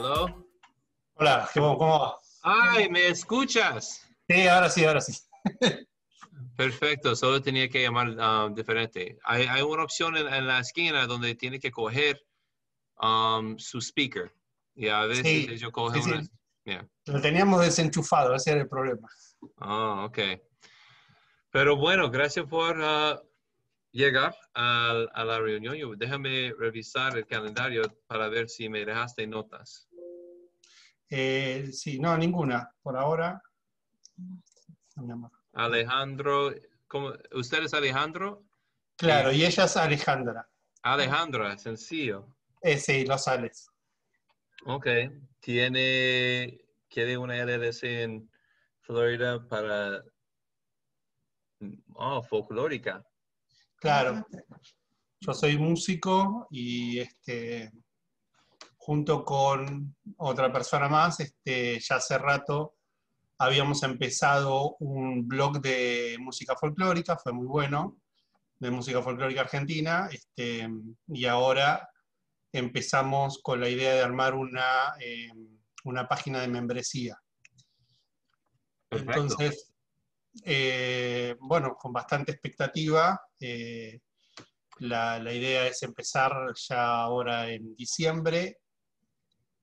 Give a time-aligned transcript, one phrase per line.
[0.00, 0.46] Hello.
[1.14, 2.18] Hola, ¿cómo, va?
[2.44, 4.08] Ay, ¿me escuchas?
[4.28, 5.12] Sí, ahora sí, ahora sí.
[6.56, 9.18] Perfecto, solo tenía que llamar um, diferente.
[9.24, 12.24] Hay, hay una opción en, en la esquina donde tiene que coger
[13.02, 14.32] um, su speaker.
[14.76, 15.66] Y a veces Sí, sí, sí.
[15.66, 16.22] una...
[16.64, 16.88] Yeah.
[17.06, 19.08] Lo teníamos desenchufado, ese era el problema.
[19.56, 20.18] Ah, ok.
[21.50, 23.20] Pero bueno, gracias por ah,
[23.90, 25.74] llegar al- a, la reunión.
[25.74, 29.87] Yo- déjame revisar el calendario para ver si me dejaste notas.
[31.10, 32.70] Eh, sí, no, ninguna.
[32.82, 33.42] Por ahora.
[34.96, 35.30] No.
[35.52, 36.54] Alejandro,
[36.86, 37.12] ¿cómo?
[37.32, 38.44] ¿usted es Alejandro?
[38.96, 40.48] Claro, y ella es Alejandra.
[40.82, 42.34] Alejandra, sencillo.
[42.60, 43.70] Eh, sí, los Alex.
[44.66, 44.86] Ok.
[45.40, 48.30] Tiene, quiere una LLC en
[48.80, 50.02] Florida para,
[51.94, 53.04] oh, folclórica.
[53.76, 54.26] Claro.
[55.20, 57.72] Yo soy músico y este,
[58.88, 62.76] junto con otra persona más, este, ya hace rato
[63.36, 68.00] habíamos empezado un blog de música folclórica, fue muy bueno,
[68.58, 70.66] de música folclórica argentina, este,
[71.08, 71.86] y ahora
[72.50, 75.34] empezamos con la idea de armar una, eh,
[75.84, 77.20] una página de membresía.
[78.88, 79.20] Perfecto.
[79.20, 79.70] Entonces,
[80.46, 83.20] eh, bueno, con bastante expectativa.
[83.38, 84.00] eh,
[84.78, 88.56] la, la idea es empezar ya ahora en diciembre,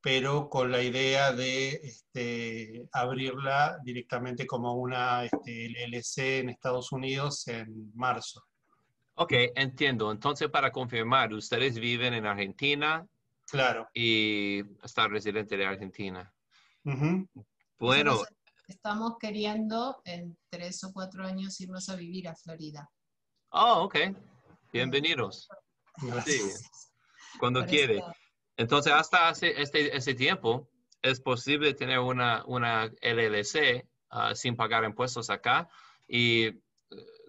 [0.05, 7.47] pero con la idea de este, abrirla directamente como una este, LLC en Estados Unidos
[7.47, 8.43] en marzo.
[9.15, 10.11] Ok, entiendo.
[10.11, 13.03] Entonces, para confirmar, ustedes viven en Argentina
[13.47, 13.87] Claro.
[13.95, 16.31] y está residente de Argentina.
[16.83, 17.27] Ujú.
[17.79, 22.87] Bueno, Nosotros estamos queriendo en tres o cuatro años irnos a vivir a Florida.
[23.49, 23.95] oh, ok.
[24.71, 25.47] Bienvenidos.
[25.97, 26.91] Sí, Gracias.
[27.39, 27.97] cuando Por quiere.
[27.97, 28.13] eso,
[28.57, 30.69] Entonces, hasta hace este, ese tiempo,
[31.01, 35.69] es posible tener una, una LLC ah, sin pagar impuestos acá
[36.07, 36.55] y eh,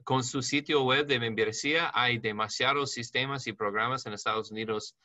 [0.04, 4.96] con su sitio web de membresía hay demasiados sistemas y programas en Estados Unidos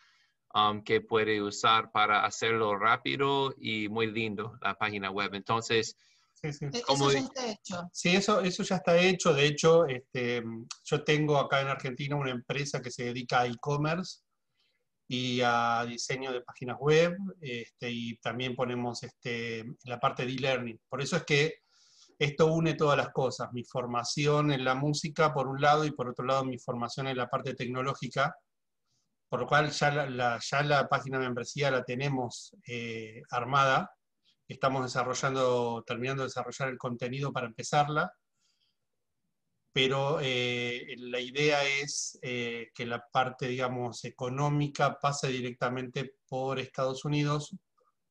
[0.54, 5.34] um, que puede usar para hacerlo rápido y muy lindo la página web.
[5.34, 5.98] Entonces,
[6.34, 6.66] Sí, sí.
[6.74, 7.90] e- como eso ya está hecho.
[7.94, 9.34] Sí, eso, eso ya está hecho.
[9.34, 10.44] De hecho, este,
[10.84, 14.22] yo tengo acá en Argentina una empresa que se dedica a e-commerce
[15.14, 20.80] y a diseño de páginas web, este, y también ponemos este, la parte de e-learning.
[20.88, 21.56] Por eso es que
[22.18, 26.08] esto une todas las cosas, mi formación en la música por un lado y por
[26.08, 28.34] otro lado mi formación en la parte tecnológica,
[29.28, 33.92] por lo cual ya la, la- ya la página de membresía la tenemos eh, armada,
[34.48, 38.14] estamos desarrollando, terminando de desarrollar el contenido para empezarla,
[39.74, 47.06] pero eh, la idea es eh, que la parte, digamos, económica pase directamente por Estados
[47.06, 47.56] Unidos,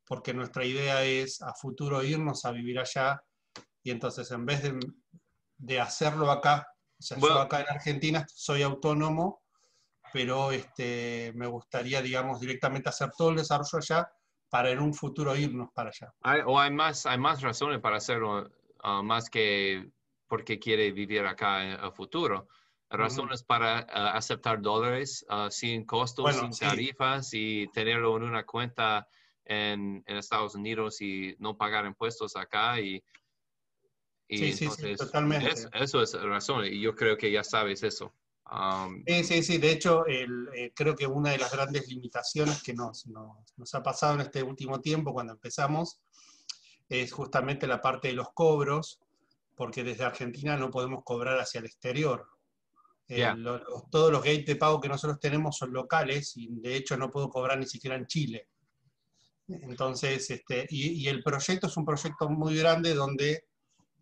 [0.07, 3.23] porque nuestra idea es a futuro irnos a vivir allá,
[3.83, 4.79] y entonces en vez de,
[5.59, 6.67] de hacerlo acá,
[6.99, 7.37] o sea, Bueno.
[7.37, 9.43] yo acá en Argentina soy autónomo,
[10.13, 14.11] pero este, me gustaría, digamos, directamente hacer todo el desarrollo allá
[14.49, 16.13] para en un futuro irnos para allá.
[16.23, 18.51] hay, o hay más, hay más razones para hacerlo,
[18.83, 19.89] ah, más que
[20.31, 22.47] porque quiere vivir acá en el futuro.
[22.89, 26.65] Razones para ah, aceptar dólares ah, sin costos, Bueno, sin sí.
[26.65, 29.07] tarifas y tenerlo en una cuenta
[29.45, 32.81] en, en Estados Unidos y no pagar impuestos acá.
[32.81, 33.03] Y,
[34.29, 35.51] y Sí, sí, sí, entonces, totalmente.
[35.51, 38.15] es- eso es razón y yo creo que ya sabes eso.
[38.51, 39.59] Um, Sí, sí, sí.
[39.59, 43.75] De hecho, el, eh, creo que una de las grandes limitaciones que nos, nos- nos
[43.75, 46.01] ha pasado en este último tiempo cuando empezamos
[46.89, 48.99] es justamente la parte de los cobros,
[49.61, 52.27] porque desde Argentina no podemos cobrar hacia el exterior.
[53.07, 53.35] Eh, Ya.
[53.35, 53.61] lo-
[53.91, 57.29] todos los gates de pago que nosotros tenemos son locales y de hecho no puedo
[57.29, 58.49] cobrar ni siquiera en Chile.
[59.49, 63.45] Entonces, este, y, y el proyecto es un proyecto muy grande donde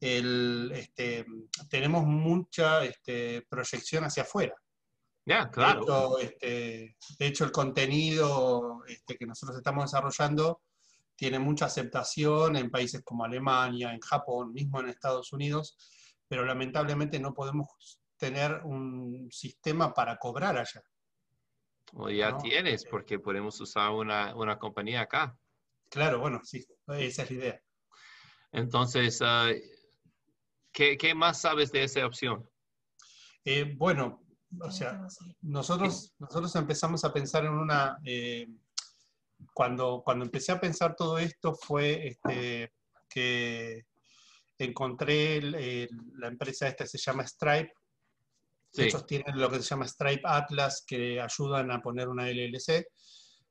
[0.01, 1.27] el, este,
[1.69, 4.54] tenemos mucha este, proyección hacia afuera.
[5.27, 5.81] ya, claro.
[5.81, 10.61] De hecho, este, de hecho, el contenido este, que nosotros estamos desarrollando
[11.18, 15.76] tiene mucha aceptación en países como Alemania, en Japón, mismo en Estados Unidos,
[16.28, 17.66] pero lamentablemente no podemos
[18.16, 20.80] tener un sistema para cobrar allá.
[21.94, 22.38] O ya ¿no?
[22.38, 25.36] tienes, porque podemos usar una, una compañía acá.
[25.91, 27.62] Claro, bueno, sí, esa es la idea.
[28.53, 29.50] Entonces, ah,
[30.72, 32.48] ¿qué, qué más sabes de esa opción?
[33.44, 34.22] Eh, bueno,
[34.60, 35.04] o sea,
[35.41, 37.98] nosotros, nosotros empezamos a pensar en una...
[38.04, 38.47] eh,
[39.55, 42.73] cuando, cuando empecé a pensar todo esto fue este,
[43.09, 43.87] que
[44.59, 47.73] encontré el- el- la empresa esta se llama Stripe.
[48.71, 48.83] Sí.
[48.83, 52.87] Ellos tienen lo que se llama Stripe Atlas que ayudan a poner una LLC.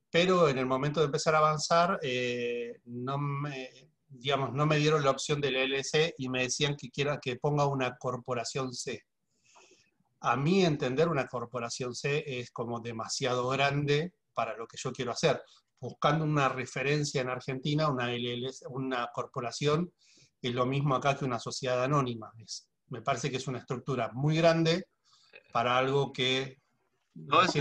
[0.10, 3.70] pero en el momento de empezar a avanzar, eh, no, me,
[4.08, 7.66] digamos, no me dieron la opción del LLC y me decían que, quiera, que ponga
[7.66, 9.04] una corporación C.
[10.22, 15.12] A mí entender, una corporación C es como demasiado grande para lo que yo quiero
[15.12, 15.42] hacer.
[15.80, 19.92] Buscando una referencia en Argentina, una, LLC, una corporación
[20.42, 22.32] es lo mismo acá que una sociedad anónima.
[22.38, 24.88] Es, me parece que es una estructura muy grande
[25.52, 26.62] para algo que
[27.16, 27.56] no es,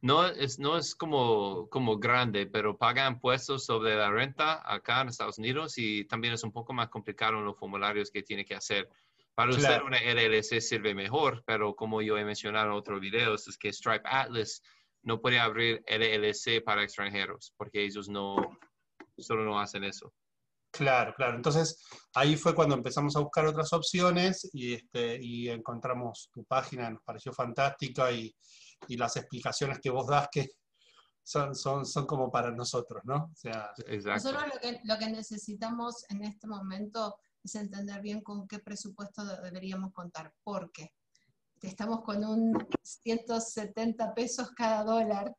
[0.00, 5.08] no es, no es como, como grande, pero pagan impuestos sobre la renta acá en
[5.08, 8.54] Estados Unidos y también es un poco más complicado en los formularios que tiene que
[8.54, 8.88] hacer.
[9.34, 13.56] Para usted una LLC sirve mejor, pero como yo he mencionado en otros videos, es
[13.56, 14.62] que Stripe Atlas
[15.02, 18.36] no puede abrir LLC para extranjeros, porque ellos no,
[19.18, 20.12] solo no hacen eso.
[20.70, 21.36] Claro, claro.
[21.36, 21.84] Entonces
[22.14, 27.02] ahí fue cuando empezamos a buscar otras opciones y, este, y encontramos tu página, nos
[27.02, 28.34] pareció fantástica y,
[28.88, 30.48] y las explicaciones que vos das que
[31.22, 33.30] son, son, son como para nosotros, ¿no?
[33.32, 38.48] O sea, Nosotros lo que, lo que necesitamos en este momento es entender bien con
[38.48, 40.90] qué presupuesto deberíamos contar, porque
[41.68, 45.34] estamos con un 170 pesos cada dólar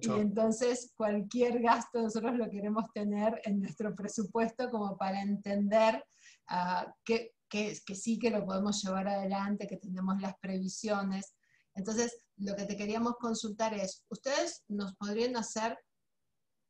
[0.00, 6.04] y entonces cualquier gasto nosotros lo queremos tener en nuestro presupuesto como para entender
[6.50, 11.34] uh, que, que, que, sí que lo podemos llevar adelante, que tenemos las previsiones.
[11.74, 15.78] Entonces, lo que te queríamos consultar es, ¿ustedes nos podrían hacer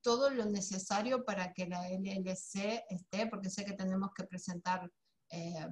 [0.02, 3.26] todo lo necesario para que la LLC esté?
[3.28, 4.90] Porque sé que tenemos que presentar
[5.32, 5.66] eh,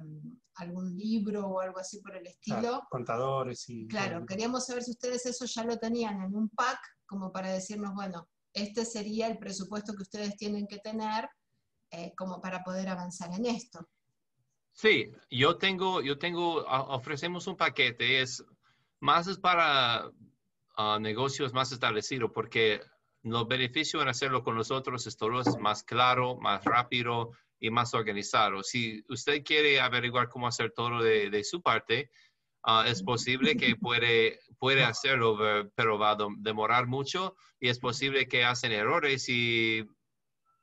[0.55, 2.81] algún libro o algo así por el estilo.
[2.89, 3.87] contadores y...
[3.87, 7.93] Claro, queríamos saber si ustedes eso ya lo tenían en un pack como para decirnos,
[7.93, 11.29] bueno, este sería el presupuesto que ustedes tienen que tener
[11.91, 13.87] eh, como para poder avanzar en esto.
[14.71, 18.43] Sí, yo tengo, yo tengo, ofrecemos un paquete, es
[18.99, 20.09] más es para
[20.77, 22.81] uh, negocios más establecidos, porque
[23.23, 27.93] los beneficios en hacerlo con nosotros es todo es más claro, más rápido y más
[27.93, 28.63] organizado.
[28.63, 32.09] Si usted quiere averiguar cómo hacer todo de, de su parte,
[32.63, 35.35] Uh, es posible que puede, puede hacerlo,
[35.73, 39.83] pero va a demorar mucho y es posible que hacen errores y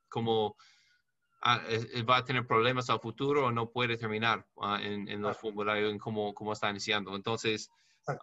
[0.08, 5.20] como uh, va a tener problemas al futuro o no puede terminar uh, en, en,
[5.20, 7.16] los formularios en cómo, cómo está iniciando.
[7.16, 7.68] Entonces,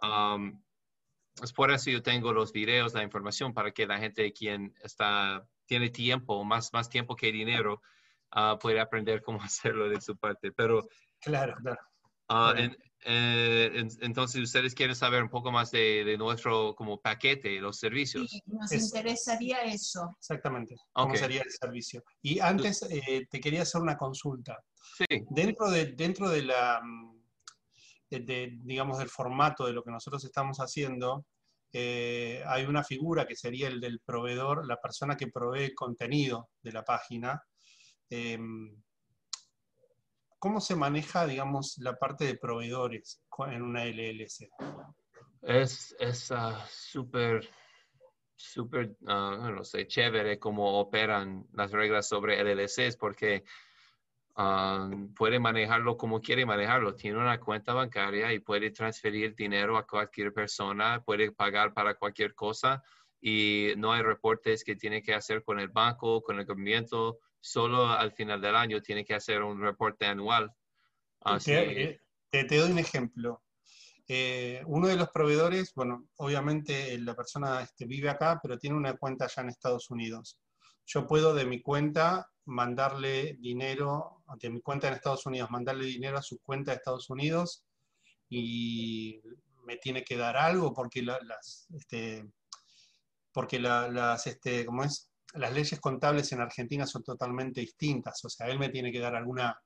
[0.02, 0.58] um,
[1.42, 5.46] es por eso yo tengo los videos, la información para que la gente quien está,
[5.66, 7.82] tiene tiempo, más, más tiempo que dinero,
[8.60, 10.52] puede aprender cómo hacerlo de su parte.
[10.52, 10.88] Pero,
[11.20, 11.80] claro, claro.
[12.56, 12.76] En,
[13.08, 18.30] eh, entonces, ustedes quieren saber un poco más de, nuestro como paquete, los servicios.
[18.30, 20.16] Sí, nos interesaría eso.
[20.18, 22.02] Exactamente, cómo sería el servicio.
[22.22, 24.58] Y antes eh, te quería hacer una consulta.
[24.96, 25.24] Sí.
[25.30, 27.15] Dentro de, dentro de la, mm,
[28.10, 31.24] de, digamos, del formato de lo que nosotros estamos haciendo,
[31.72, 36.72] eh, hay una figura que sería el del proveedor, la persona que provee contenido de
[36.72, 37.42] la página.
[38.08, 38.82] Em,
[40.38, 44.48] ¿Cómo se maneja, digamos, la parte de proveedores en una LLC?
[45.42, 45.94] Es
[46.30, 47.48] ah, súper,
[48.34, 53.44] súper, ah, no sé, chévere cómo operan las reglas sobre LLCs porque
[54.36, 56.94] ah, puede manejarlo como quiere manejarlo.
[56.94, 62.34] Tiene una cuenta bancaria y puede transferir dinero a cualquier persona, puede pagar para cualquier
[62.34, 62.82] cosa
[63.20, 67.86] y no hay reportes que tiene que hacer con el banco, con el gobierno solo
[67.88, 70.52] al final del año tiene que hacer un reporte anual.
[71.44, 73.42] Te, te, doy un ejemplo.
[74.08, 78.96] Eh, uno de los proveedores, bueno, obviamente la persona este, vive acá, pero tiene una
[78.96, 80.38] cuenta allá en Estados Unidos.
[80.86, 86.18] Yo puedo de mi cuenta mandarle dinero, de mi cuenta en Estados Unidos, mandarle dinero
[86.18, 87.64] a su cuenta de Estados Unidos
[88.28, 89.20] y
[89.64, 92.24] me tiene que dar algo porque las, este,
[93.32, 95.10] porque las, este, ¿cómo es?
[95.34, 98.24] las leyes contables en Argentina son totalmente distintas.
[98.24, 99.60] O sea, él me tiene que dar alguna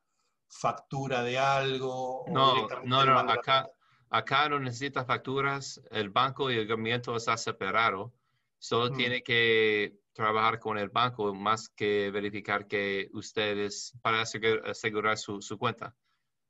[0.48, 2.24] factura de algo.
[2.28, 3.68] No, no, no, acá,
[4.08, 5.80] acá no necesita facturas.
[5.90, 8.12] El banco y el gobierno está separado.
[8.58, 15.40] Solo tiene que trabajar con el banco más que verificar que ustedes, para asegurar su,
[15.40, 15.94] su cuenta.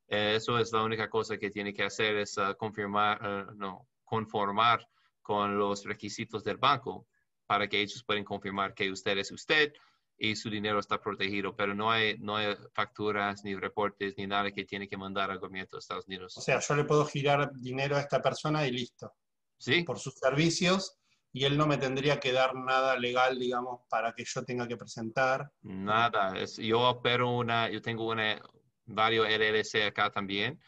[0.07, 4.87] eso es la única cosa que tiene que hacer, es uh, confirmar, uh, no, conformar
[5.23, 7.07] con los requisitos del banco
[7.47, 9.73] para que ellos puedan confirmar que usted es usted
[10.17, 14.51] y su dinero está protegido, pero no hay, no hay facturas ni reportes ni nada
[14.51, 16.37] que tiene que mandar al gobierno de Estados Unidos.
[16.37, 19.15] O sea, yo le puedo girar dinero a esta persona y listo.
[19.57, 19.83] Sí.
[19.83, 21.00] Por sus servicios
[21.33, 24.77] y él no me tendría que dar nada legal, digamos, para que yo tenga que
[24.77, 25.51] presentar.
[25.63, 26.37] Nada.
[26.39, 28.41] Es, yo opero una, yo tengo una,
[28.87, 30.61] varios LLC acá también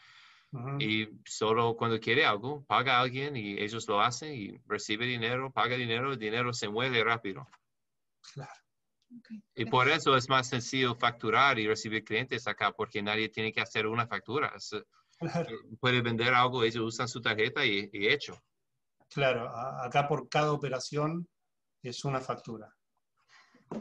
[0.53, 0.77] Ujú.
[0.79, 5.51] Y solo cuando quiere algo, paga a alguien y ellos lo hacen y recibe dinero,
[5.51, 7.47] paga dinero, el dinero se mueve rápido.
[8.33, 8.51] Claro.
[9.17, 9.29] Ok.
[9.55, 13.61] Y por eso es más sencillo facturar y recibir clientes acá, porque nadie tiene que
[13.61, 14.53] hacer una factura.
[14.55, 14.75] Es,
[15.19, 18.37] Claro, puede vender algo, ellos usan su tarjeta y, y hecho.
[19.13, 19.49] Claro.
[19.49, 21.27] A- acá por cada operación
[21.81, 22.73] es una factura.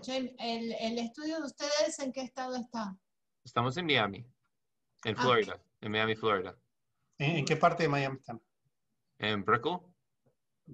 [0.05, 2.97] James, ¿el, el estudio de ustedes en qué estado está?
[3.45, 4.25] Estamos en Miami,
[5.05, 5.23] en Ah.
[5.23, 6.57] Florida, en Miami, Florida.
[7.19, 8.41] ¿En, en qué parte de Miami están?
[9.19, 9.79] En Brickell,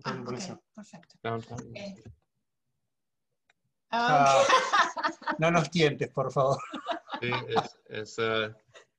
[0.04, 0.56] Ah, Buen- buenísimo.
[0.58, 1.14] ok, perfecto.
[1.22, 1.76] downtown.
[1.76, 2.02] Eh,
[3.90, 5.38] Ah, ok.
[5.38, 6.58] no nos tientes, por favor.
[7.20, 8.54] Sí, es, es, eh,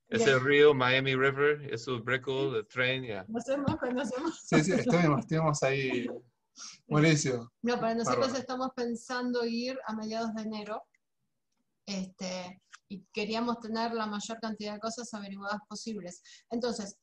[0.10, 0.30] es Bien.
[0.30, 3.26] el río Miami River, es el Brickell, el tren, ya.
[3.26, 4.42] Conocemos, conocemos.
[4.44, 6.08] Sí, sí, estuvimos, estuvimos ahí.
[6.88, 7.52] Buenísimo.
[7.62, 8.40] No, pero nosotros Bárbaro.
[8.40, 10.84] estamos pensando ir a mediados de enero.
[11.86, 16.22] Este, y queríamos tener la mayor cantidad de cosas averiguadas posibles.
[16.50, 16.98] Entonces,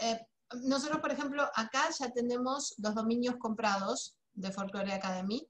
[0.00, 0.18] eh,
[0.62, 5.46] nosotros, por ejemplo, acá ya tenemos los dominios comprados de Folklore Academy,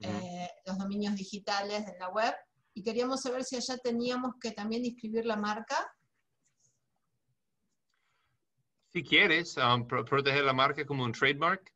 [0.00, 0.10] Ujú.
[0.10, 2.34] eh, los dominios digitales de la web,
[2.74, 5.76] y queríamos saber si allá teníamos que también inscribir la marca.
[8.94, 11.68] Si quieres um, pro- proteger la marca como un trademark,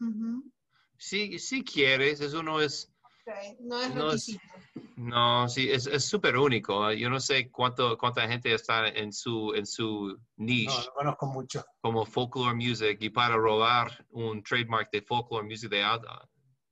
[0.00, 0.50] Ujú.
[0.96, 2.90] si, si quieres, eso no es,
[3.26, 4.92] Ok, No es No es- requisito.
[4.96, 6.90] no, sí, es es súper único.
[6.92, 10.72] Yo no sé cuánto, cuánta gente está en su, en su niche.
[10.72, 11.64] No, no conozco mucho.
[11.82, 16.26] como folklore music y para robar un trademark de folklore music de alta,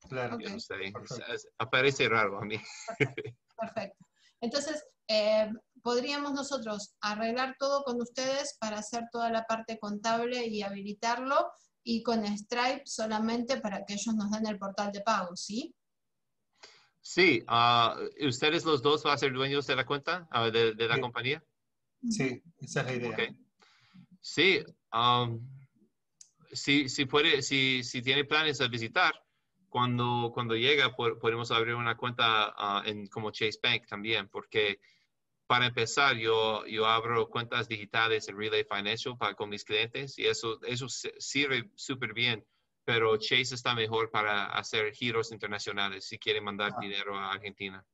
[0.09, 0.37] Claro.
[0.37, 0.40] Ok.
[0.45, 1.33] yo no sé, es- Perfecto.
[1.35, 2.56] es- aparece raro a mí.
[3.59, 4.06] Perfecto.
[4.40, 5.50] Entonces, eh,
[5.87, 11.49] podríamos nosotros arreglar todo con ustedes para hacer toda la parte contable y habilitarlo
[11.85, 15.73] y con Stripe solamente para que ellos nos den el portal de pago, ¿sí?
[17.00, 20.88] Sí, ah, ¿ustedes los dos van a ser dueños de la cuenta, ah, de, de
[20.88, 21.00] la Sí.
[21.00, 21.45] compañía?
[22.11, 23.11] Sí, esa es la idea.
[23.11, 23.37] Ok.
[24.21, 25.49] Sí, um,
[26.52, 29.14] si, si puede, si, si tiene planes de visitar,
[29.69, 34.81] cuando, cuando llega po- podemos abrir una cuenta ah, en como Chase Bank también, porque
[35.47, 40.26] para empezar yo, yo abro cuentas digitales en Relay Financial para, con mis clientes y
[40.26, 42.45] eso, eso sirve súper bien,
[42.85, 46.79] pero Chase está mejor para hacer giros internacionales si quiere mandar Ah.
[46.81, 47.85] dinero a Argentina.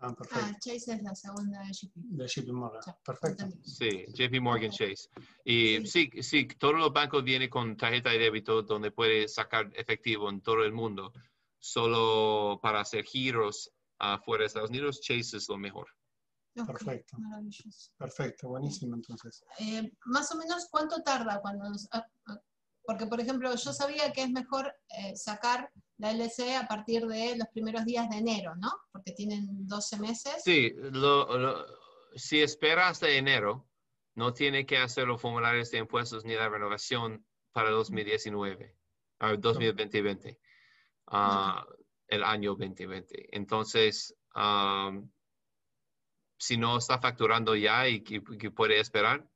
[0.00, 0.48] Ah, Ah, perfecto.
[0.60, 1.92] Chase es la segunda de JP.
[1.94, 2.80] De JP Morgan.
[3.04, 3.44] Perfecto.
[3.64, 4.70] Sí, JP Morgan.
[4.70, 5.08] Chase.
[5.44, 10.30] Y sí, sí, todos los bancos vienen con tarjeta de débito donde puede sacar efectivo
[10.30, 11.12] en todo el mundo.
[11.60, 15.88] Solo para hacer giros afuera de Estados Unidos, Chase es lo mejor.
[16.66, 17.18] Perfecto.
[17.18, 17.92] Maravilloso.
[17.96, 19.44] Perfecto, buenísimo entonces.
[19.58, 22.40] Eh, más o menos, ¿cuánto tarda cuando nos- ah, ah,
[22.84, 27.36] porque, por ejemplo, yo sabía que es mejor eh, sacar la LCE a partir de
[27.36, 28.70] los primeros días de enero, ¿no?
[28.92, 30.42] Porque tienen 12 meses.
[30.42, 31.66] Sí, lo- lo-
[32.14, 33.68] si espera hasta enero,
[34.14, 38.74] no tiene que hacer los formularios de impuestos ni la renovación para 2019,
[39.20, 40.38] ah, 2020,
[41.08, 41.66] ah,
[42.06, 43.28] el año 2020.
[43.36, 45.10] Entonces, am,
[46.38, 49.26] si no está facturando ya y que, que puede esperar.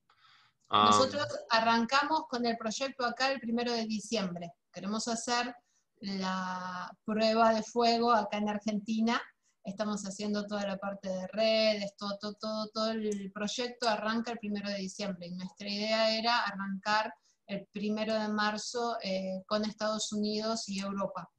[0.68, 4.52] am, Nosotros arrancamos con el proyecto acá el primero de diciembre.
[4.72, 5.54] Queremos hacer
[6.00, 9.20] la prueba de fuego acá en Argentina.
[9.64, 14.38] Estamos haciendo toda la parte de redes, todo, todo, todo, todo el proyecto arranca el
[14.38, 15.26] primero de diciembre.
[15.26, 17.12] Y nuestra idea era arrancar
[17.46, 21.30] el primero de marzo eh, con Estados Unidos y Europa.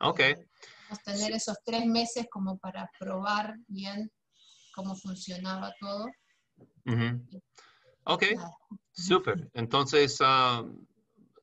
[0.00, 0.46] ok, Eh,
[1.04, 4.12] tener esos tres meses como para probar bien
[4.76, 6.06] cómo funcionaba todo.
[6.84, 7.40] ujú.
[8.04, 8.50] ok, Nada.
[8.92, 9.50] súper.
[9.54, 10.86] Entonces, am,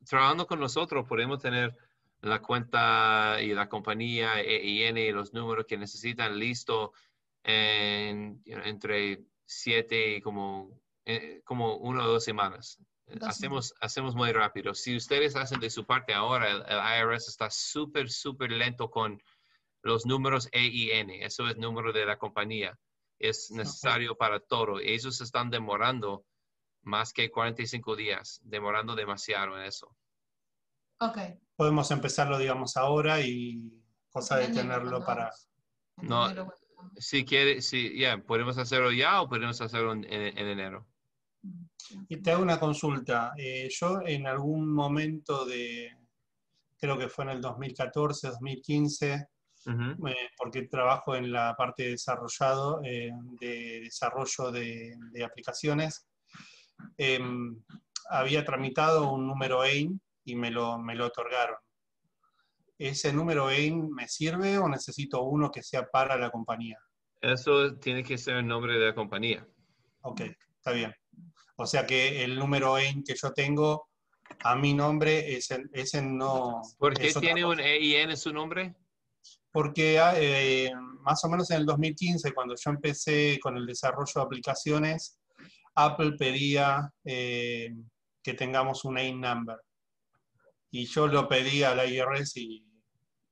[0.07, 1.75] trabajando con nosotros podemos tener
[2.21, 6.93] la cuenta y la compañía EIN y los números que necesitan listo
[7.43, 12.79] en, entre siete y como, eh, como una o dos semanas.
[13.07, 14.73] Dos hacemos, hacemos muy rápido.
[14.73, 19.21] Si ustedes hacen de su parte ahora, el, el IRS está súper, súper lento con
[19.81, 21.09] los números EIN.
[21.09, 22.79] Eso es número de la compañía.
[23.23, 24.79] Es necesario para todo.
[24.81, 26.25] Ellos están demorando
[26.81, 29.95] más que 45 días, demorando demasiado en eso.
[30.99, 31.17] Ok.
[31.55, 35.31] Podemos empezarlo, digamos, ahora y cosa de tenerlo para...
[36.01, 36.27] No,
[36.97, 40.85] Si quiere, si, ya, podemos hacerlo ya o podemos hacerlo en, en- en enero.
[41.43, 41.65] mm,
[42.09, 43.31] Y te hago una consulta.
[43.37, 45.95] Eh, yo en algún momento de,
[46.77, 49.27] creo que fue en el 2014, 2015,
[49.65, 50.07] Ujú.
[50.07, 56.07] eh, porque trabajo en la parte de desarrollado, eh, de desarrollo de, de aplicaciones,
[56.97, 57.61] em,
[58.09, 61.57] había tramitado un número AIM y me lo, me lo otorgaron.
[62.77, 66.77] ¿Ese número AIM me sirve o necesito uno que sea para la compañía?
[67.21, 69.47] Eso tiene que ser el nombre de la compañía.
[70.01, 70.21] Ok,
[70.57, 70.93] está bien.
[71.55, 73.87] O sea que el número EIN que yo tengo
[74.43, 76.61] a mi nombre, ese, ese no...
[76.77, 77.59] ¿Por qué tiene un.
[77.59, 78.75] EIN en su nombre?
[79.53, 84.11] Porque ah, eh, más o menos en el 2015, cuando yo empecé con el desarrollo
[84.15, 85.19] de aplicaciones,
[85.75, 87.71] Apple pedía eh,
[88.23, 89.57] que tengamos un AIN number.
[90.71, 92.65] Y yo lo pedí a la IRS y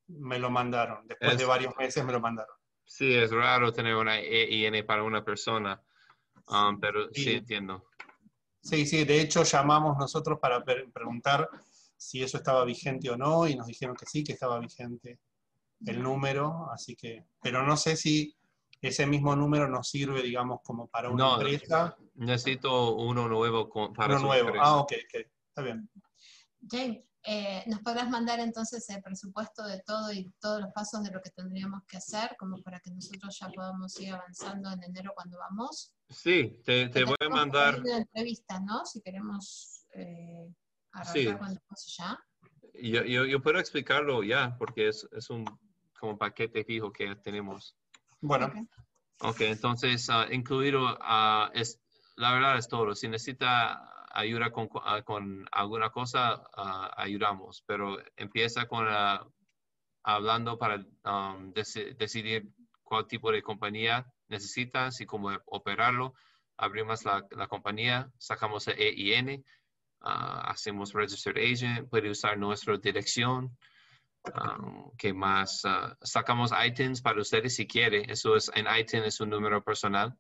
[0.10, 1.08] me lo mandaron.
[1.08, 2.56] Después Es- de varios meses me lo mandaron.
[2.86, 5.82] Sí, es raro tener una EIN para una persona,
[6.48, 7.32] um, pero sí, Sí.
[7.34, 7.88] entiendo.
[8.62, 11.50] Sí, sí, de hecho llamamos nosotros para pre- preguntar
[11.98, 15.20] si eso estaba vigente o no y nos dijeron que sí, que estaba vigente
[15.86, 18.36] el número, así que, pero no sé si
[18.82, 21.96] ese mismo número nos sirve, digamos, como para una No, empresa.
[22.16, 24.48] Necesito uno nuevo con- para Uno nuevo.
[24.50, 24.66] empresa.
[24.68, 25.90] Ah, ok, ok, está bien.
[26.68, 31.12] Jane, eh, ¿nos podrás mandar entonces el presupuesto de todo y todos los pasos de
[31.12, 35.12] lo que tendríamos que hacer, como para que nosotros ya podamos ir avanzando en enero
[35.16, 35.94] cuando vamos?
[36.10, 37.80] Sí, te, te voy a mandar.
[37.80, 38.86] una entrevista, ¿no?
[38.86, 40.48] Si queremos eh,
[40.92, 41.26] arrancar Sí.
[41.38, 42.20] cuando vamos ya.
[42.74, 45.46] Yo, yo, yo puedo explicarlo ya, porque es, es un
[46.01, 47.77] como paquete fijo que tenemos.
[48.20, 48.55] Bueno, Ok.
[49.24, 51.79] Ok, entonces, ah, incluido, ah, es,
[52.15, 52.96] la verdad es todo.
[52.96, 56.41] Si necesita ayuda con, ah, con alguna cosa,
[56.98, 58.88] ayudamos, pero empieza con
[60.03, 62.50] hablando para um, deci- decidir
[62.84, 66.15] cuál tipo de compañía necesitas y cómo operarlo.
[66.58, 69.46] Abrimos la, la compañía, sacamos el EIN,
[70.00, 73.55] hacemos Registered Agent, puede usar nuestra dirección.
[74.24, 75.62] Um, ¿Qué más?
[75.66, 78.06] Ah, sacamos items para ustedes si quiere.
[78.12, 80.16] Eso es, en item es un número personal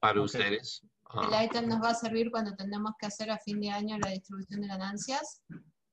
[0.00, 0.82] para ustedes.
[1.10, 3.98] Ah, El item nos va a servir cuando tenemos que hacer a fin de año
[3.98, 5.42] la distribución de ganancias.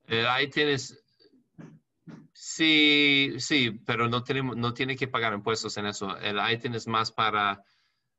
[0.06, 1.02] el item es,
[2.32, 6.16] sí, sí, pero no, tenemos, no tiene que pagar impuestos en eso.
[6.18, 7.62] El item es más para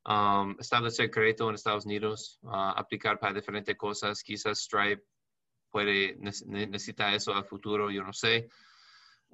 [0.06, 4.22] um, establecer crédito en Estados Unidos, ah, aplicar para diferentes cosas.
[4.24, 5.04] Quizás Stripe
[5.70, 8.50] puede, nece- necesita eso al futuro, yo no sé.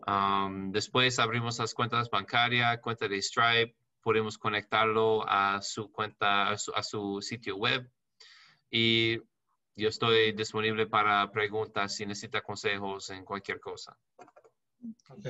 [0.06, 6.58] Um, después abrimos las cuentas bancarias, cuenta de Stripe, podemos conectarlo a su cuenta, a
[6.58, 7.90] su, a su sitio web.
[8.70, 9.18] Y
[9.76, 13.98] yo estoy disponible para preguntas si necesita consejos en cualquier cosa.
[15.10, 15.28] ok.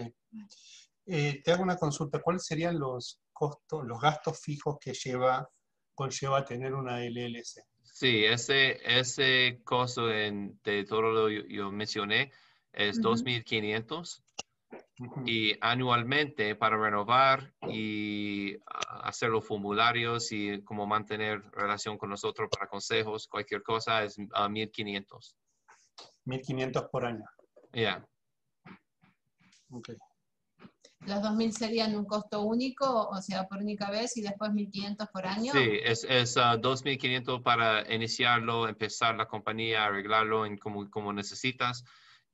[1.05, 2.21] Eh, te hago una consulta.
[2.21, 5.47] ¿Cuáles serían los costos, los gastos fijos que lleva,
[5.93, 7.61] conlleva tener una LLC?
[7.83, 12.31] Sí, ese, ese costo en- de todo lo que yo, yo mencioné
[12.71, 13.09] es Ujú.
[13.09, 14.23] 2.500
[14.99, 15.23] Ujú.
[15.25, 18.55] y anualmente para renovar y
[19.01, 24.47] hacer los formularios y como mantener relación con nosotros para consejos, cualquier cosa es ah,
[24.47, 25.35] 1.500.
[26.25, 27.25] 1.500 por año.
[27.73, 28.05] Ya,
[29.73, 29.89] Ok.
[31.05, 35.25] Los 2.000 serían un costo único, o sea, por única vez, y después 1.500 por
[35.25, 35.51] año.
[35.51, 41.83] Sí, es, es ah, 2.500 para iniciarlo, empezar la compañía, arreglarlo en como, como necesitas.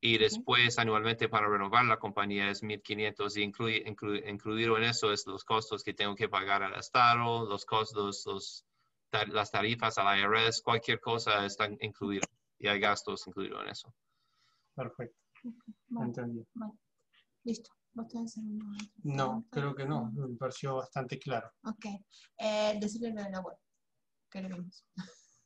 [0.01, 5.11] Y después anualmente para renovar la compañía es 1.500 y incluye, inclu- incluido en eso
[5.11, 8.65] es los costos que tengo que pagar al Estado, los costos, los,
[9.09, 12.25] ta- las tarifas al IRS, cualquier cosa está incluido
[12.57, 13.93] y hay gastos incluidos en eso.
[14.73, 15.17] Perfecto.
[15.87, 16.45] Bueno, Entendido.
[17.43, 17.71] listo.
[17.91, 20.11] ¿Vos tenés alguna otra No, creo que no.
[20.13, 21.51] Me pareció bastante claro.
[21.63, 21.85] Ok.
[22.37, 23.57] Eh, decirle lo de la web.
[24.29, 24.85] Que lo vimos.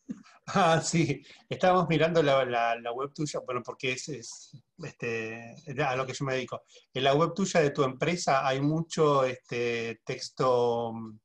[0.48, 1.24] Ah, sí.
[1.50, 4.52] Estábamos mirando la, la- la web tuya, bueno, porque es, es,
[4.84, 6.64] este, a lo que yo me dedico.
[6.94, 11.18] En la web tuya de tu empresa hay mucho este, texto mm,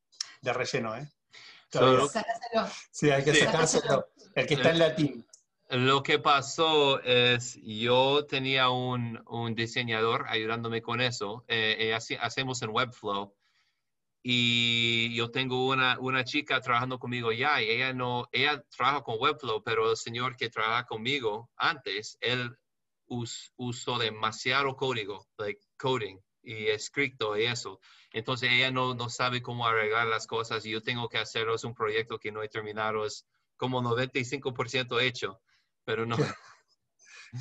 [0.42, 1.08] de relleno, ¿eh?
[1.70, 2.68] Sacáselo.
[2.92, 3.40] Sí, hay que Sí.
[3.44, 4.08] sacárselo.
[4.34, 5.26] El que está en latín.
[5.70, 11.44] Lo que pasó es, yo tenía un, un diseñador ayudándome con eso.
[11.48, 13.34] eh, eh, así- hacemos en Webflow.
[14.22, 19.16] Y yo tengo una, una chica trabajando conmigo ya, y ella no, ella trabaja con
[19.18, 22.56] Webflow, pero el señor que trabaja conmigo antes, él
[23.06, 27.80] us- usó demasiado código, like coding y escrito y eso.
[28.12, 31.54] Entonces ella no, no sabe cómo arreglar las cosas y yo tengo que hacerlo.
[31.54, 33.26] Es un proyecto que no he terminado, es
[33.56, 35.40] como 95% hecho,
[35.84, 36.16] pero no.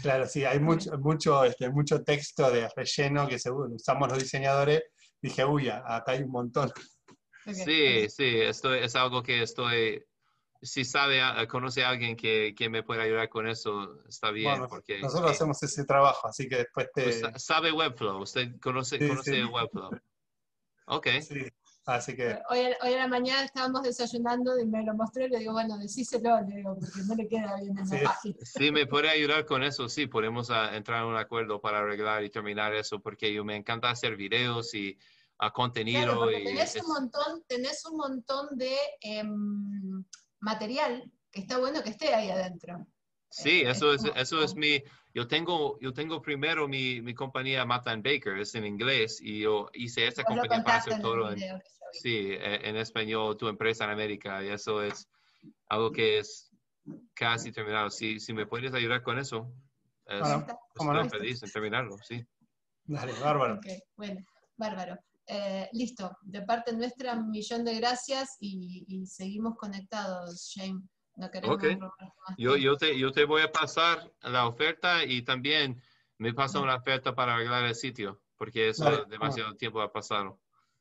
[0.02, 4.84] Claro, sí, hay mucho, mucho, este, mucho texto de relleno que seguro usamos los diseñadores.
[5.22, 6.72] Dije, uy, acá hay un montón.
[7.46, 10.04] Sí, sí, estoy, es algo que estoy,
[10.62, 14.52] si sabe, a- conoce a alguien que, que me pueda ayudar con eso, está bien,
[14.52, 17.04] Bueno, porque nosotros eh, hacemos ese trabajo, así que después te...
[17.04, 19.50] pues, sa- sabe Webflow, usted conoce, Sí, conoce sí.
[19.50, 19.92] Webflow.
[20.88, 21.48] Ok, sí,
[21.88, 22.40] así que...
[22.50, 25.54] Hoy, a- hoy a la mañana estábamos desayunando y me lo mostré y le digo,
[25.54, 27.98] bueno, decíselo, le digo, porque no le queda bien en Sí.
[27.98, 28.36] la página.
[28.44, 32.24] si me puede ayudar con eso, sí, podemos ah, entrar en un acuerdo para arreglar
[32.24, 34.98] y terminar eso, porque yo me encanta hacer videos y
[35.40, 36.14] ah, contenido.
[36.14, 40.04] Claro, y tenés es- un montón, tenés un montón de em,
[40.40, 42.86] material que está bueno que esté ahí adentro.
[43.30, 44.82] Sí, Eh, eso es es, como- eso es mi,
[45.14, 49.42] yo tengo, yo tengo primero mi, mi compañía Mata and Baker, es en inglés, y
[49.42, 51.40] yo hice esta compañía para hacer en todo en,
[51.92, 55.08] sí, e- en español, tu empresa en América, y eso es
[55.68, 56.52] algo que es
[57.14, 57.90] casi terminado.
[57.90, 59.52] Si, si me puedes ayudar con eso,
[60.06, 60.46] es- Bueno,
[60.76, 61.10] estoy no.
[61.10, 62.26] feliz en terminarlo, sí.
[62.86, 63.56] Dale, bárbaro.
[63.56, 64.22] Ok, bueno,
[64.56, 64.98] bárbaro.
[65.30, 70.82] Eh, listo, de parte nuestra, un millón de gracias y, y seguimos conectados, Shane.
[71.18, 71.64] No queremos Ok.
[71.64, 75.82] robar más Yo, yo, te, yo te voy a pasar la oferta y también
[76.18, 80.40] me pasa una oferta para arreglar el sitio, porque eso Dale, demasiado tiempo ha pasado.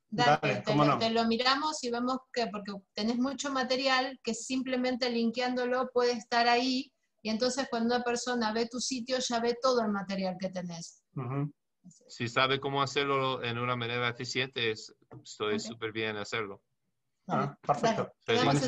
[0.09, 0.99] Dale, Dale, te, no.
[0.99, 6.49] te lo miramos y vemos que, porque tenés mucho material que simplemente linkeándolo puede estar
[6.49, 6.93] ahí,
[7.23, 11.03] y entonces cuando una persona ve tu sitio ya ve todo el material que tenés.
[11.17, 11.53] Ujú.
[12.09, 15.61] Si sabe cómo hacerlo en una manera eficiente, es- estoy Ok.
[15.61, 16.63] súper bien hacerlo.
[17.29, 18.13] Ah, perfecto.
[18.27, 18.61] Dale.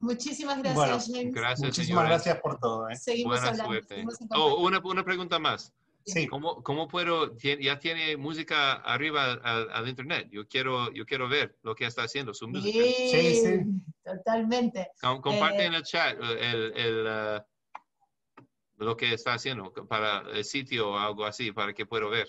[0.00, 1.34] Muchísimas gracias, Bueno, James.
[1.34, 2.10] Gracias, Muchísimas señores.
[2.10, 2.88] gracias por todo.
[2.88, 2.94] ¿eh?
[2.96, 3.72] Seguimos Buena hablando.
[3.72, 3.94] suerte.
[3.96, 5.72] seguimos Oh, una, una pregunta más.
[6.12, 10.28] Sí, ¿Cómo, cómo puedo, ya tiene música arriba al, al internet?
[10.30, 12.82] Yo quiero, yo quiero ver lo que está haciendo, su música.
[12.84, 13.82] Sí, Sí, sí.
[14.02, 14.90] totalmente.
[15.00, 17.40] Com- comparte Eh, en el chat eh, el, el, eh,
[18.78, 22.28] lo que está haciendo para el sitio o algo así, para que pueda ver.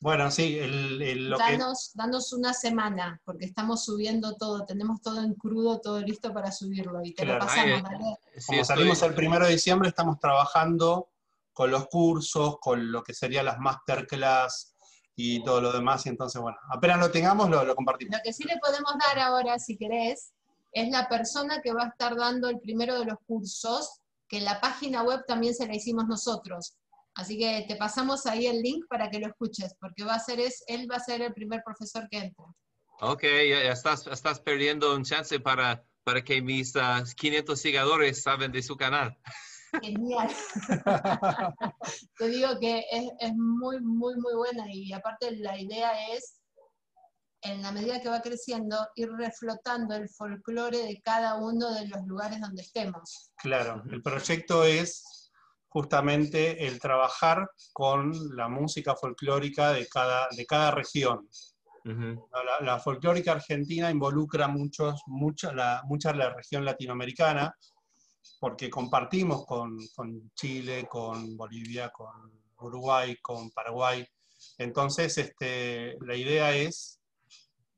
[0.00, 5.00] bueno, sí, el, el- lo que, Danos, danos una semana, porque estamos subiendo todo, tenemos
[5.00, 7.46] todo en crudo, todo listo para subirlo y te lo Claro.
[7.46, 8.16] pasamos, Ay, ¿vale?
[8.36, 11.08] Sí, como estoy- salimos el primero de diciembre, estamos trabajando
[11.52, 14.74] con los cursos, con lo que serían las masterclass
[15.14, 16.06] y todo lo demás.
[16.06, 18.16] Y entonces, bueno, apenas lo tengamos, lo, lo compartimos.
[18.16, 20.32] Lo que sí le podemos dar ahora, si querés,
[20.72, 24.60] es la persona que va a estar dando el primero de los cursos, que la
[24.60, 26.76] página web también se la hicimos nosotros.
[27.14, 30.40] Así que te pasamos ahí el link para que lo escuches, porque va a ser
[30.40, 32.46] es, él va a ser el primer profesor que entra.
[33.00, 38.52] Ok, ya, estás, estás perdiendo un chance para, para que mis ah, 500 seguidores saben
[38.52, 39.18] de su canal.
[39.80, 40.28] Genial.
[42.18, 46.40] Te digo que es, es muy, muy, muy buena y aparte la idea es,
[47.42, 52.06] en la medida que va creciendo, ir reflotando el folclore de cada uno de los
[52.06, 53.32] lugares donde estemos.
[53.36, 55.30] Claro, el proyecto es
[55.68, 61.28] justamente el trabajar con la música folclórica de cada, de cada región.
[61.84, 67.56] La, la folclórica argentina involucra muchos, mucha, la, mucha la región latinoamericana,
[68.40, 74.06] porque compartimos con, con Chile, con Bolivia, con Uruguay, con Paraguay.
[74.58, 77.00] Entonces, este, la idea es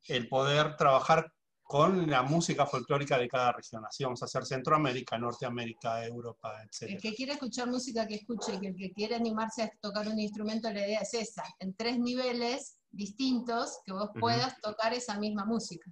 [0.08, 1.30] el poder trabajar
[1.62, 3.84] con la música folclórica de cada región.
[3.86, 7.00] Así vamos a hacer Centroamérica, Norteamérica, Europa, El etc.
[7.00, 10.20] que quiera escuchar música, que escuche, y que el que quiera animarse a tocar un
[10.20, 15.46] instrumento, la idea es esa, en tres niveles distintos, que vos puedas tocar esa misma
[15.46, 15.90] música.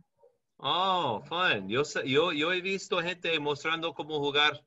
[0.65, 1.69] Oh, fun.
[1.69, 4.65] Yo, yo, yo he visto gente mostrando cómo jugar,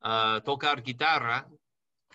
[0.00, 1.48] ah, tocar guitarra,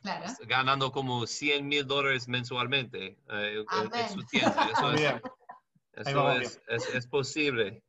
[0.02, 0.26] Claro.
[0.46, 4.70] ganando como 100 mil dólares mensualmente eh, en- su tienda.
[4.78, 5.22] Eso, es,
[5.94, 7.84] eso es, es- es posible.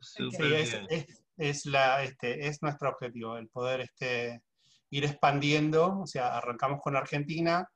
[0.00, 0.86] Súper Sí, es, bien.
[0.90, 4.42] es- es la, este, es nuestro objetivo, el poder este,
[4.90, 7.66] ir expandiendo, o sea, arrancamos con Argentina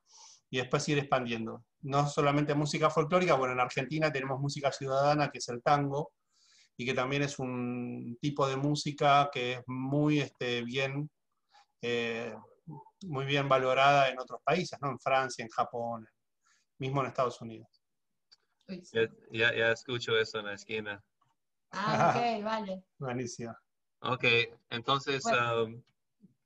[0.50, 1.64] y después ir expandiendo.
[1.82, 6.12] No solamente música folclórica, bueno, en Argentina tenemos música ciudadana, que es el tango,
[6.76, 11.10] y que también es un tipo de música que es muy este, bien,
[11.82, 12.34] eh,
[13.02, 14.90] muy bien valorada en otros países, ¿no?
[14.90, 16.08] En Francia, en Japón,
[16.78, 17.68] mismo en Estados Unidos.
[18.92, 21.02] Ya, ya, ya escucho eso en la esquina.
[21.70, 22.84] Ah, ok, vale.
[22.98, 23.54] Buenísimo.
[24.00, 24.24] Ok,
[24.70, 25.64] entonces, Bueno.
[25.64, 25.82] um,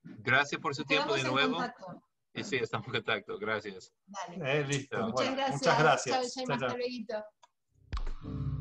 [0.03, 1.57] gracias por su tiempo de en nuevo.
[1.57, 2.03] contacto.
[2.35, 3.39] Y sí, estamos en contacto.
[3.39, 3.93] Gracias.
[4.07, 4.61] Dale.
[4.61, 4.99] Eh, listo.
[4.99, 5.79] Muchas Bueno, Muchas gracias.
[5.79, 6.35] muchas gracias.
[6.35, 6.69] Chao, Jaime, Chao, chao.
[6.69, 8.58] hasta luego.